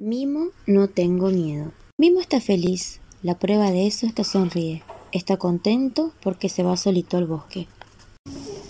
[0.00, 1.72] Mimo, no tengo miedo.
[1.98, 3.00] Mimo está feliz.
[3.20, 4.84] La prueba de eso es que sonríe.
[5.10, 7.66] Está contento porque se va solito al bosque.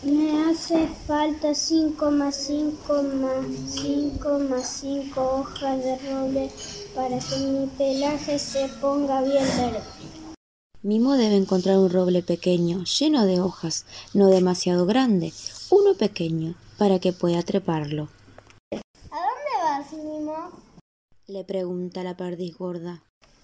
[0.03, 6.51] Me hace falta 5 más 5 más 5 más 5 hojas de roble
[6.94, 9.83] para que mi pelaje se ponga bien verde.
[10.83, 13.85] Mimo debe encontrar un roble pequeño, lleno de hojas,
[14.15, 15.35] no demasiado grande,
[15.69, 18.09] uno pequeño, para que pueda treparlo.
[19.10, 20.67] ¿A dónde vas, Mimo?
[21.29, 23.02] Le pregunta la perdiz gorda.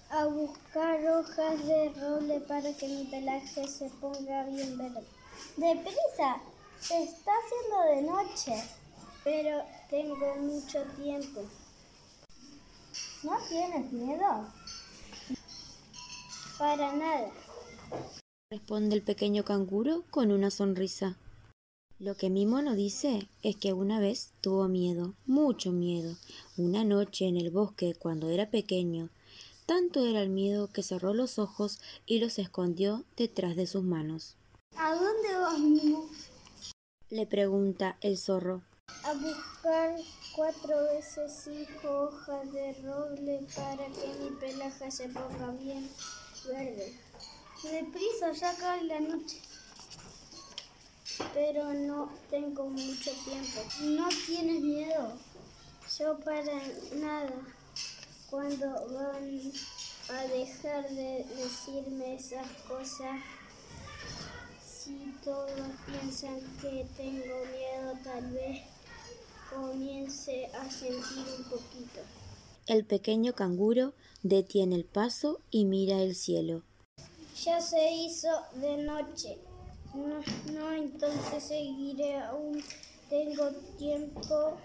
[0.09, 5.03] A buscar hojas de roble para que mi pelaje se ponga bien verde.
[5.55, 6.41] ¡Deprisa!
[6.79, 8.63] Se está haciendo de noche,
[9.23, 9.61] pero
[9.91, 11.41] tengo mucho tiempo.
[13.21, 14.47] ¿No tienes miedo?
[16.57, 17.29] Para nada.
[18.49, 21.19] Responde el pequeño canguro con una sonrisa.
[21.97, 26.17] Lo que Mimo no dice es que una vez tuvo miedo, mucho miedo,
[26.57, 29.09] una noche en el bosque cuando era pequeño.
[29.65, 34.35] Tanto era el miedo que cerró los ojos y los escondió detrás de sus manos.
[34.75, 36.09] ¿A dónde vas, Mimo?
[37.11, 38.61] Le pregunta el zorro.
[39.05, 39.95] A buscar
[40.35, 45.89] cuatro veces cinco hojas de roble para que mi pelaje se ponga bien
[46.45, 46.93] verde.
[47.63, 49.39] Deprisa, ya cae la noche.
[51.33, 53.61] Pero no tengo mucho tiempo.
[53.81, 55.13] ¿No tienes miedo?
[55.97, 56.61] Yo para
[56.95, 57.33] nada.
[58.29, 59.51] Cuando van
[60.09, 63.21] a dejar de decirme esas cosas?
[64.63, 65.49] Si todos
[65.85, 68.61] piensan que tengo miedo, tal vez
[69.49, 72.01] comience a sentir un poquito.
[72.67, 76.63] El pequeño canguro detiene el paso y mira el cielo.
[77.43, 79.37] Ya se hizo de noche.
[79.95, 80.19] No,
[80.53, 82.61] no, entonces seguiré aún.
[83.09, 84.57] Tengo tiempo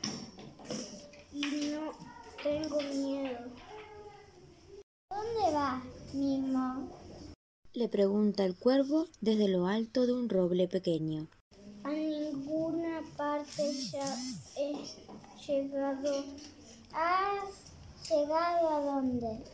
[1.32, 1.92] y no
[2.42, 3.38] tengo miedo.
[5.08, 6.88] ¿Dónde vas, Mimo?
[7.74, 11.28] Le pregunta el cuervo desde lo alto de un roble pequeño.
[11.84, 14.16] A ninguna parte ya
[14.56, 14.74] he
[15.46, 16.24] llegado.
[16.92, 19.44] ¿Has llegado a dónde?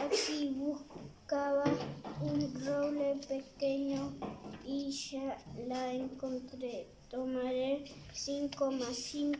[0.00, 1.64] Aquí buscaba
[2.22, 4.12] un roble pequeño
[4.84, 6.86] y ya la encontré.
[7.10, 9.38] Tomaré 5 más 5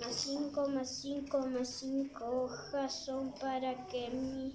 [0.00, 4.54] más 5 más 5 más 5 hojas son para que mi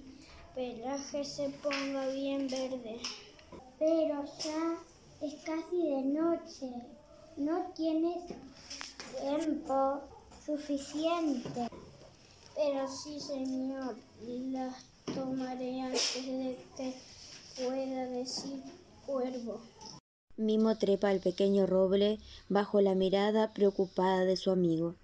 [0.54, 3.00] pelaje se ponga bien verde.
[3.78, 4.78] Pero ya
[5.20, 6.70] es casi de noche.
[7.36, 8.24] No tienes
[9.20, 10.00] tiempo
[10.44, 11.68] suficiente.
[12.56, 13.94] Pero sí, señor,
[14.26, 16.94] las tomaré antes de que
[17.56, 18.64] pueda decir
[19.06, 19.60] cuervo.
[20.38, 24.94] Mimo trepa el pequeño roble bajo la mirada preocupada de su amigo.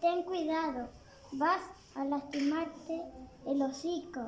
[0.00, 0.88] Ten cuidado,
[1.32, 1.60] vas
[1.94, 3.02] a lastimarte
[3.46, 4.22] el hocico.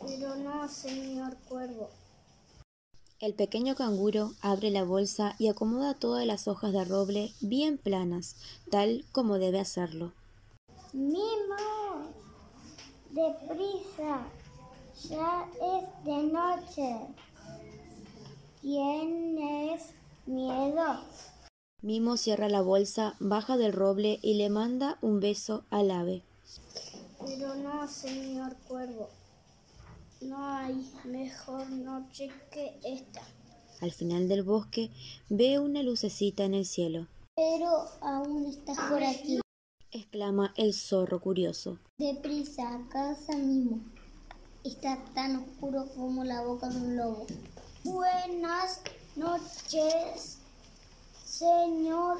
[0.00, 1.90] Pero no, señor cuervo.
[3.18, 8.36] El pequeño canguro abre la bolsa y acomoda todas las hojas de roble bien planas,
[8.70, 10.12] tal como debe hacerlo.
[10.92, 12.12] Mimo,
[13.10, 14.20] deprisa,
[15.08, 16.96] ya es de noche.
[18.66, 19.94] ¿Tienes
[20.26, 20.82] miedo?
[21.82, 26.24] Mimo cierra la bolsa, baja del roble y le manda un beso al ave.
[27.24, 29.08] Pero no, señor cuervo.
[30.20, 33.22] No hay mejor noche que esta.
[33.80, 34.90] Al final del bosque
[35.28, 37.06] ve una lucecita en el cielo.
[37.36, 37.68] Pero
[38.00, 39.38] aún estás por aquí.
[39.92, 41.78] exclama el zorro curioso.
[41.98, 43.78] Deprisa, a casa mismo.
[44.64, 47.26] Está tan oscuro como la boca de un lobo.
[47.86, 48.80] Buenas
[49.14, 50.38] noches,
[51.24, 52.18] señor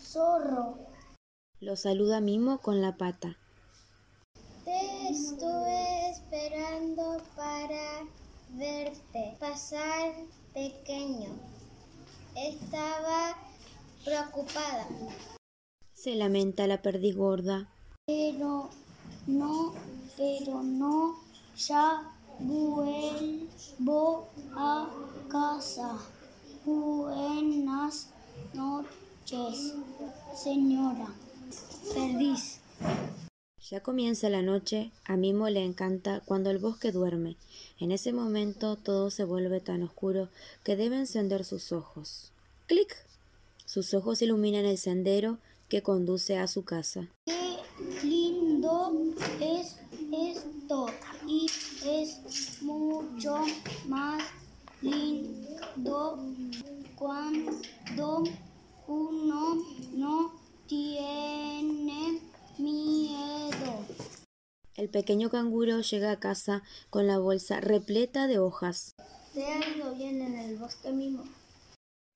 [0.00, 0.78] zorro.
[1.58, 3.36] Lo saluda Mimo con la pata.
[4.64, 8.06] Te estuve esperando para
[8.50, 10.12] verte pasar
[10.52, 11.30] pequeño.
[12.36, 13.36] Estaba
[14.04, 14.86] preocupada.
[15.92, 17.68] Se lamenta la perdiz gorda.
[18.06, 18.70] Pero
[19.26, 19.74] no,
[20.16, 21.18] pero no,
[21.56, 24.90] ya vuelvo a
[25.28, 25.98] casa.
[26.64, 28.08] Buenas
[28.52, 29.74] noches,
[30.34, 31.08] señora.
[31.92, 32.60] Perdiz.
[33.70, 37.36] Ya comienza la noche, a Mimo le encanta cuando el bosque duerme.
[37.78, 40.28] En ese momento todo se vuelve tan oscuro
[40.64, 42.30] que debe encender sus ojos.
[42.66, 42.94] ¡Clic!
[43.64, 45.38] Sus ojos iluminan el sendero
[45.68, 47.08] que conduce a su casa.
[47.24, 47.56] Qué
[48.02, 48.92] lindo
[49.40, 49.76] es
[50.12, 50.86] esto
[51.26, 51.46] y
[51.84, 53.36] es mucho
[53.86, 54.22] más
[54.82, 56.18] lindo
[56.96, 58.24] cuando
[58.86, 59.56] uno
[59.94, 60.32] no
[60.66, 62.20] tiene
[62.58, 63.84] miedo.
[64.76, 68.94] El pequeño canguro llega a casa con la bolsa repleta de hojas.
[69.32, 71.24] ¿Te ha ido bien en el bosque mismo?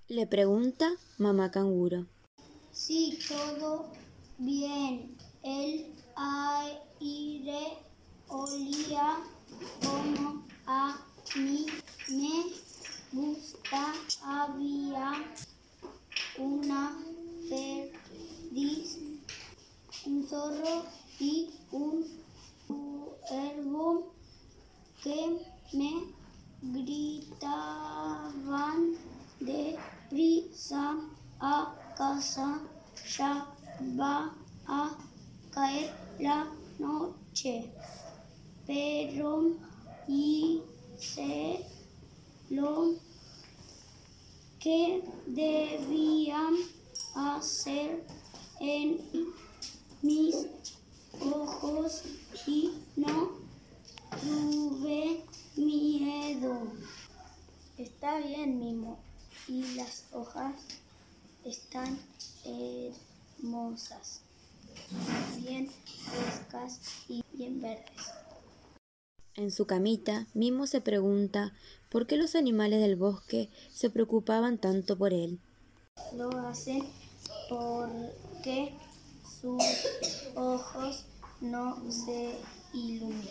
[0.08, 2.06] Le pregunta mamá canguro.
[2.72, 3.87] Sí, todo
[4.38, 5.16] bien.
[5.43, 7.78] El aire
[8.28, 9.19] olía
[9.82, 10.98] como a
[11.36, 11.66] mí
[12.08, 12.52] me
[13.12, 13.94] gusta.
[14.22, 15.25] Había
[16.38, 16.96] una
[17.48, 18.98] perdiz,
[20.06, 20.84] un zorro
[21.19, 22.06] y un
[22.66, 24.12] cuervo
[25.02, 25.92] que me
[26.62, 27.76] gritaban
[29.40, 29.78] de
[30.10, 30.96] prisa
[31.40, 32.60] a casa.
[33.16, 33.46] Ya
[33.98, 34.34] va
[34.66, 34.90] a
[35.50, 36.46] caer la
[36.78, 37.72] noche.
[38.68, 39.52] Pero
[40.06, 41.64] hice
[42.50, 42.96] lo
[44.60, 46.54] que debían
[47.14, 48.04] hacer
[48.60, 49.00] en
[50.02, 50.36] mis
[51.18, 52.02] ojos
[52.46, 53.30] y no
[54.20, 55.24] tuve
[55.56, 56.68] miedo.
[57.78, 58.98] Está bien, Mimo.
[59.48, 60.52] Y las hojas
[61.42, 61.98] están
[62.44, 64.20] hermosas,
[65.38, 65.70] bien
[66.10, 68.27] frescas y bien verdes.
[69.38, 71.52] En su camita, Mimo se pregunta
[71.90, 75.38] por qué los animales del bosque se preocupaban tanto por él.
[76.17, 76.82] Lo hacen
[77.49, 78.75] porque
[79.40, 79.62] sus
[80.35, 81.05] ojos
[81.40, 82.35] no se
[82.75, 83.29] iluminan.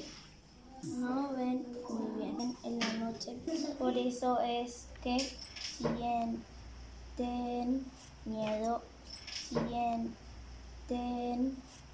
[0.98, 3.36] No ven muy bien en la noche.
[3.78, 5.18] Por eso es que
[5.60, 6.40] sienten
[8.24, 8.82] miedo,
[9.50, 10.14] sienten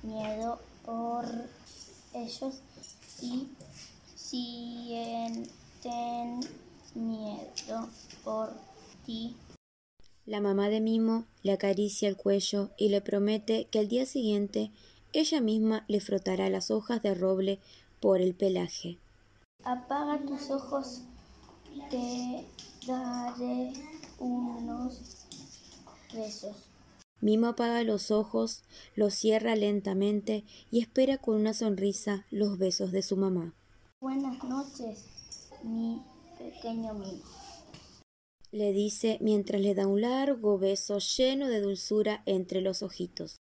[0.03, 1.25] miedo por
[2.13, 2.61] ellos
[3.23, 3.47] y
[4.33, 6.39] sienten
[6.95, 7.87] miedo
[8.23, 8.53] por
[9.05, 9.35] ti.
[10.25, 14.71] La mamá de Mimo le acaricia el cuello y le promete que al día siguiente
[15.11, 17.59] ella misma le frotará las hojas de roble
[17.99, 18.97] por el pelaje.
[19.63, 21.01] Apaga tus ojos,
[21.89, 22.45] te
[22.87, 23.73] daré
[24.19, 25.27] unos
[26.13, 26.69] besos.
[27.21, 28.63] Mimo apaga los ojos,
[28.95, 33.53] los cierra lentamente y espera con una sonrisa los besos de su mamá.
[34.01, 35.05] Buenas noches,
[35.63, 36.01] mi
[36.37, 37.23] pequeño Mimo.
[38.53, 43.42] Le dice mientras le da un largo beso lleno de dulzura entre los ojitos.